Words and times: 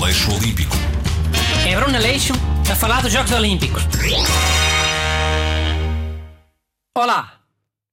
Aleixo 0.00 0.32
Olímpico. 0.32 0.74
É 1.68 1.74
Bruno 1.74 1.96
Aleixo 1.96 2.32
a 2.70 2.76
falar 2.76 3.02
dos 3.02 3.12
Jogos 3.12 3.32
Olímpicos. 3.32 3.82
Olá, 6.96 7.42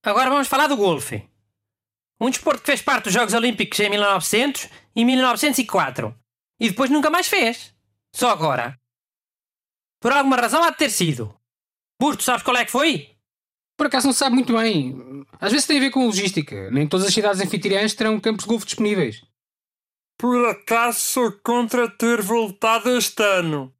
agora 0.03 0.29
vamos 0.29 0.47
falar 0.47 0.67
do 0.67 0.77
golfe. 0.77 1.27
Um 2.21 2.29
desporto 2.29 2.61
que 2.61 2.67
fez 2.67 2.81
parte 2.83 3.05
dos 3.05 3.13
Jogos 3.13 3.33
Olímpicos 3.33 3.79
em 3.79 3.89
1900 3.89 4.69
e 4.95 5.03
1904 5.03 6.15
e 6.59 6.69
depois 6.69 6.91
nunca 6.91 7.09
mais 7.09 7.27
fez. 7.27 7.73
Só 8.15 8.29
agora. 8.29 8.79
Por 9.99 10.11
alguma 10.11 10.37
razão 10.37 10.63
há 10.63 10.69
de 10.69 10.77
ter 10.77 10.91
sido. 10.91 11.35
Busto, 11.99 12.21
sabes 12.21 12.43
qual 12.43 12.57
é 12.57 12.65
que 12.65 12.71
foi? 12.71 13.15
Por 13.75 13.87
acaso 13.87 14.05
não 14.05 14.13
se 14.13 14.19
sabe 14.19 14.35
muito 14.35 14.55
bem. 14.55 15.25
Às 15.41 15.51
vezes 15.51 15.65
tem 15.65 15.77
a 15.77 15.81
ver 15.81 15.89
com 15.89 16.05
logística. 16.05 16.69
Nem 16.69 16.87
todas 16.87 17.07
as 17.07 17.13
cidades 17.13 17.41
anfitriãs 17.41 17.95
terão 17.95 18.19
campos 18.19 18.45
de 18.45 18.49
golfe 18.49 18.67
disponíveis. 18.67 19.23
Por 20.17 20.47
acaso 20.47 20.99
sou 20.99 21.31
contra 21.43 21.89
ter 21.89 22.21
voltado 22.21 22.89
este 22.97 23.21
ano. 23.21 23.73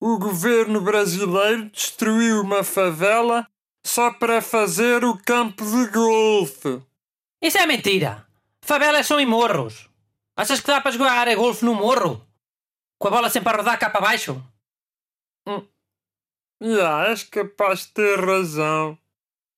O 0.00 0.18
governo 0.18 0.80
brasileiro 0.80 1.70
destruiu 1.70 2.40
uma 2.40 2.64
favela 2.64 3.46
só 3.84 4.12
para 4.12 4.40
fazer 4.40 5.04
o 5.04 5.16
campo 5.18 5.64
de 5.64 5.90
golfe. 5.90 6.82
Isso 7.40 7.58
é 7.58 7.66
mentira. 7.66 8.26
Favelas 8.64 9.06
são 9.06 9.20
em 9.20 9.26
morros. 9.26 9.88
Achas 10.36 10.60
que 10.60 10.66
dá 10.66 10.80
para 10.80 10.92
jogar 10.92 11.28
a 11.28 11.34
golfe 11.34 11.64
no 11.64 11.74
morro? 11.74 12.26
Com 12.98 13.08
a 13.08 13.10
bola 13.10 13.28
sempre 13.28 13.52
a 13.52 13.56
rodar 13.56 13.78
cá 13.78 13.90
para 13.90 14.00
baixo? 14.00 14.42
Já, 16.60 17.08
és 17.08 17.24
capaz 17.24 17.80
de 17.80 17.88
ter 17.88 18.18
razão. 18.24 18.96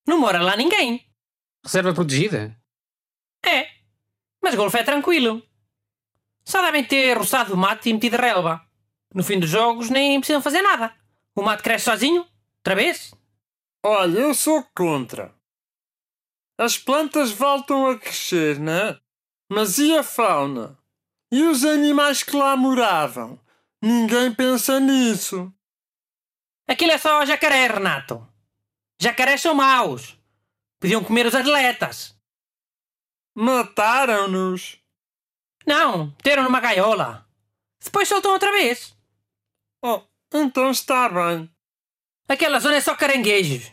Não 0.07 0.19
mora 0.19 0.43
lá 0.43 0.57
ninguém. 0.57 1.07
Reserva 1.65 1.95
protegida? 1.95 2.57
É. 3.45 3.69
Mas 4.43 4.55
golfe 4.55 4.79
é 4.79 4.83
tranquilo. 4.83 5.43
Só 6.45 6.61
devem 6.63 6.85
ter 6.85 7.17
roçado 7.17 7.55
o 7.55 7.57
mato 7.57 7.89
e 7.89 7.93
metido 7.93 8.17
relva. 8.17 8.65
No 9.15 9.23
fim 9.23 9.39
dos 9.39 9.49
jogos 9.49 9.91
nem 9.91 10.19
precisam 10.21 10.43
fazer 10.43 10.61
nada. 10.63 10.95
O 11.35 11.43
mato 11.43 11.63
cresce 11.63 11.87
sozinho. 11.87 12.27
Outra 12.59 12.75
vez. 12.75 13.15
Olha, 13.83 14.19
eu 14.19 14.35
sou 14.35 14.63
contra. 14.75 15.35
As 16.59 16.79
plantas 16.79 17.31
voltam 17.31 17.87
a 17.87 17.99
crescer, 17.99 18.59
né? 18.59 18.99
Mas 19.49 19.79
e 19.79 19.97
a 19.97 20.03
fauna? 20.03 20.79
E 21.31 21.43
os 21.43 21.65
animais 21.65 22.23
que 22.23 22.37
lá 22.37 22.57
moravam? 22.57 23.41
Ninguém 23.83 24.33
pensa 24.35 24.79
nisso. 24.81 25.53
Aquilo 26.67 26.93
é 26.93 26.99
só 26.99 27.25
jacaré, 27.27 27.67
Renato. 27.67 28.27
Jacarés 29.01 29.41
são 29.43 29.55
maus. 29.55 30.19
Podiam 30.81 31.05
comer 31.05 31.27
os 31.27 31.35
atletas. 31.35 32.17
Mataram-nos. 33.35 34.84
Não, 35.67 36.07
meteram 36.07 36.45
numa 36.45 36.61
gaiola. 36.61 37.27
Depois 37.83 38.09
soltam 38.09 38.33
outra 38.33 38.53
vez. 38.53 38.95
Oh, 39.83 40.03
então 40.33 40.71
está 40.71 41.09
bem. 41.09 41.51
Aquela 42.29 42.59
zona 42.59 42.77
é 42.77 42.81
só 42.81 42.95
caranguejos. 42.95 43.71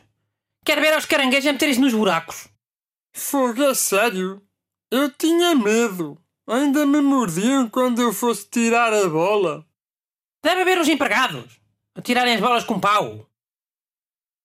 Quero 0.65 0.81
ver 0.81 0.93
aos 0.93 1.05
caranguejos 1.05 1.47
a 1.47 1.53
meterem-se 1.53 1.79
nos 1.79 1.93
buracos. 1.93 2.47
Fogo 3.13 3.63
é 3.63 3.73
sério. 3.73 4.41
Eu 4.89 5.09
tinha 5.09 5.55
medo. 5.55 6.21
Ainda 6.47 6.85
me 6.85 7.01
mordiam 7.01 7.69
quando 7.69 8.01
eu 8.01 8.13
fosse 8.13 8.49
tirar 8.49 8.93
a 8.93 9.07
bola. 9.07 9.65
Deve 10.43 10.61
haver 10.61 10.79
os 10.79 10.87
empregados 10.87 11.59
a 11.95 12.01
tirarem 12.01 12.35
as 12.35 12.41
bolas 12.41 12.63
com 12.63 12.79
pau. 12.79 13.29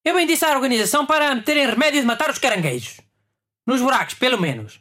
Eu 0.05 0.15
bem 0.15 0.27
disse 0.27 0.45
à 0.45 0.53
organização 0.53 1.05
para 1.05 1.35
meterem 1.35 1.67
remédio 1.67 2.01
de 2.01 2.07
matar 2.07 2.31
os 2.31 2.39
caranguejos. 2.39 3.01
Nos 3.67 3.81
buracos, 3.81 4.15
pelo 4.15 4.41
menos. 4.41 4.81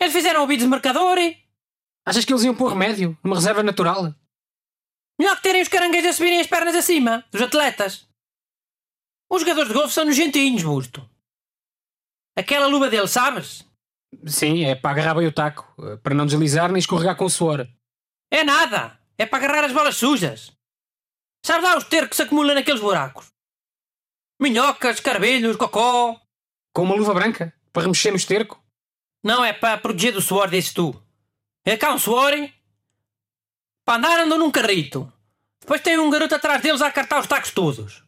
Eles 0.00 0.12
fizeram 0.12 0.40
ouvidos 0.40 0.64
de 0.64 0.70
mercador 0.70 1.16
e... 1.18 1.47
Achas 2.08 2.24
que 2.24 2.32
eles 2.32 2.42
iam 2.42 2.54
pôr 2.54 2.70
remédio 2.70 3.18
numa 3.22 3.36
reserva 3.36 3.62
natural? 3.62 4.14
Melhor 5.20 5.36
que 5.36 5.42
terem 5.42 5.60
os 5.60 5.68
caranguejos 5.68 6.08
a 6.08 6.12
subirem 6.14 6.40
as 6.40 6.46
pernas 6.46 6.74
acima, 6.74 7.22
dos 7.30 7.42
atletas. 7.42 8.08
Os 9.30 9.42
jogadores 9.42 9.68
de 9.68 9.74
golfe 9.74 9.92
são 9.92 10.06
nojentinhos, 10.06 10.62
Busto. 10.62 11.06
Aquela 12.34 12.66
luva 12.66 12.88
deles, 12.88 13.10
sabes? 13.10 13.62
Sim, 14.26 14.64
é 14.64 14.74
para 14.74 14.92
agarrar 14.92 15.16
bem 15.16 15.26
o 15.26 15.32
taco, 15.32 15.70
para 16.02 16.14
não 16.14 16.24
deslizar 16.24 16.72
nem 16.72 16.78
escorregar 16.78 17.14
com 17.14 17.26
o 17.26 17.30
suor. 17.30 17.68
É 18.30 18.42
nada. 18.42 18.98
É 19.18 19.26
para 19.26 19.44
agarrar 19.44 19.66
as 19.66 19.72
bolas 19.72 19.96
sujas. 19.96 20.50
Sabes 21.44 21.62
lá 21.62 21.74
o 21.74 21.78
esterco 21.78 22.08
que 22.08 22.16
se 22.16 22.22
acumula 22.22 22.54
naqueles 22.54 22.80
buracos? 22.80 23.26
Minhocas, 24.40 24.98
carvelhos, 24.98 25.56
cocó. 25.56 26.18
Com 26.74 26.84
uma 26.84 26.94
luva 26.94 27.12
branca, 27.12 27.52
para 27.70 27.82
remexer 27.82 28.12
no 28.12 28.16
esterco? 28.16 28.64
Não 29.22 29.44
é 29.44 29.52
para 29.52 29.76
proteger 29.76 30.14
do 30.14 30.22
suor, 30.22 30.48
disse 30.48 30.72
tu. 30.72 31.07
É 31.68 31.76
cá 31.76 31.92
um 31.92 31.98
suor. 31.98 32.32
hein? 32.32 32.50
Para 33.84 33.98
andar 33.98 34.20
andam 34.20 34.38
num 34.38 34.50
carrito. 34.50 35.12
Depois 35.60 35.82
tem 35.82 35.98
um 35.98 36.08
garoto 36.08 36.34
atrás 36.34 36.62
deles 36.62 36.80
a 36.80 36.86
acartar 36.86 37.20
os 37.20 37.26
tacos 37.26 37.50
todos. 37.50 38.02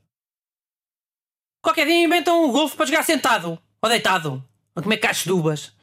Qualquer 1.63 1.85
dia 1.85 2.03
inventam 2.03 2.43
um 2.43 2.51
golfe 2.51 2.75
para 2.75 2.87
jogar 2.87 3.03
sentado 3.03 3.63
ou 3.83 3.89
deitado, 3.91 4.43
a 4.75 4.81
comer 4.81 4.97
cachos 4.97 5.25
de 5.25 5.33
uvas. 5.33 5.77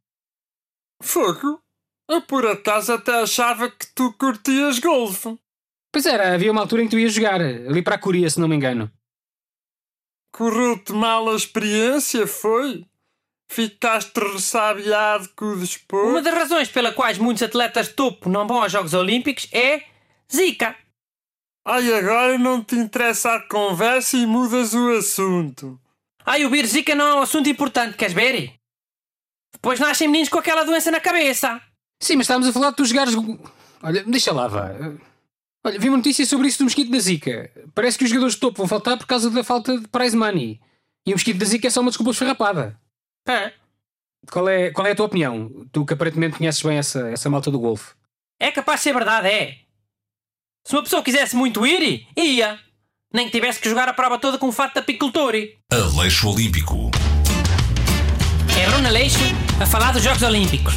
Fogo? 1.04 1.62
Eu 2.10 2.20
por 2.24 2.48
acaso 2.48 2.94
até 2.94 3.22
achava 3.22 3.70
que 3.70 3.86
tu 3.94 4.12
curtias 4.14 4.80
golfe. 4.80 5.38
Pois 5.92 6.08
era, 6.08 6.34
havia 6.34 6.52
uma 6.52 6.62
altura 6.62 6.82
em 6.82 6.86
que 6.86 6.92
tu 6.96 7.00
ias 7.00 7.14
jogar, 7.14 7.40
ali 7.40 7.84
para 7.84 7.94
a 7.94 8.00
Coreia, 8.00 8.28
se 8.28 8.40
não 8.40 8.48
me 8.48 8.56
engano. 8.56 8.92
Correu-te 10.34 10.94
mal 10.94 11.30
a 11.30 11.36
experiência, 11.36 12.26
foi? 12.26 12.88
Ficaste 13.50 14.20
ressabiado 14.20 15.30
com 15.36 15.46
o 15.46 15.60
desporto? 15.60 16.10
Uma 16.10 16.22
das 16.22 16.34
razões 16.34 16.70
pela 16.70 16.92
quais 16.92 17.18
muitos 17.18 17.42
atletas 17.44 17.88
de 17.88 17.94
topo 17.94 18.30
não 18.30 18.48
vão 18.48 18.62
aos 18.62 18.72
Jogos 18.72 18.94
Olímpicos 18.94 19.48
é 19.52 19.84
Zika. 20.32 20.76
Ai, 21.66 21.92
agora 21.94 22.38
não 22.38 22.64
te 22.64 22.76
interessa 22.76 23.36
a 23.36 23.42
conversa 23.48 24.18
e 24.18 24.26
mudas 24.26 24.74
o 24.74 24.90
assunto. 24.92 25.80
Ai, 26.26 26.46
o 26.46 26.50
vírus 26.50 26.72
Zika 26.72 26.94
não 26.94 27.08
é 27.08 27.16
um 27.16 27.22
assunto 27.22 27.50
importante, 27.50 27.98
queres 27.98 28.14
ver? 28.14 28.54
Depois 29.54 29.80
nascem 29.80 30.08
meninos 30.08 30.30
com 30.30 30.38
aquela 30.38 30.64
doença 30.64 30.92
na 30.92 31.00
cabeça. 31.00 31.62
Sim, 32.00 32.18
mas 32.18 32.26
estávamos 32.26 32.48
a 32.50 32.54
falar 32.54 32.70
de 32.72 32.76
tu 32.76 32.86
jogares. 32.86 33.16
Olha, 33.82 34.04
deixa 34.04 34.32
lá, 34.34 34.48
vá. 34.48 34.72
Olha, 35.66 35.80
vi 35.80 35.90
uma 35.90 35.98
notícia 35.98 36.26
sobre 36.26 36.48
isso 36.48 36.60
do 36.60 36.66
mosquito 36.66 36.92
da 36.92 37.00
Zika. 37.00 37.52
Parece 37.74 37.98
que 37.98 38.04
os 38.04 38.10
jogadores 38.10 38.36
de 38.36 38.40
topo 38.40 38.58
vão 38.58 38.68
faltar 38.68 38.98
por 38.98 39.08
causa 39.08 39.30
da 39.30 39.44
falta 39.44 39.78
de 39.78 39.88
prize 39.88 40.16
money. 40.16 40.60
E 41.06 41.12
o 41.12 41.16
mosquito 41.16 41.38
da 41.38 41.46
Zika 41.46 41.68
é 41.68 41.70
só 41.70 41.82
uma 41.82 41.90
desculpa 41.90 42.12
esfarrapada. 42.12 42.80
É. 43.28 43.54
Qual 44.32 44.48
é, 44.50 44.72
qual 44.72 44.88
é 44.88 44.92
a 44.92 44.96
tua 44.96 45.06
opinião? 45.06 45.50
Tu 45.72 45.86
que 45.86 45.94
aparentemente 45.94 46.38
conheces 46.38 46.62
bem 46.62 46.78
essa, 46.78 47.10
essa 47.10 47.30
malta 47.30 47.50
do 47.52 47.60
golfe. 47.60 47.94
É 48.40 48.52
capaz 48.52 48.80
de 48.80 48.84
ser 48.86 48.94
verdade, 48.94 49.28
é. 49.28 49.58
Se 50.66 50.76
uma 50.76 50.84
pessoa 50.84 51.02
quisesse 51.04 51.36
muito 51.36 51.66
ir, 51.66 52.08
ia. 52.16 52.60
Nem 53.14 53.28
que 53.28 53.32
tivesse 53.32 53.60
que 53.60 53.70
jogar 53.70 53.88
a 53.88 53.94
prova 53.94 54.20
toda 54.20 54.38
com 54.38 54.50
o 54.50 54.52
fato 54.52 54.74
de 54.74 54.80
apicultor. 54.80 55.34
Aleixo 55.72 56.30
Olímpico. 56.30 56.92
É 58.60 58.70
Bruno 58.70 58.88
Aleixo 58.88 59.20
a 59.62 59.66
falar 59.66 59.94
dos 59.94 60.04
Jogos 60.04 60.24
Olímpicos. 60.24 60.74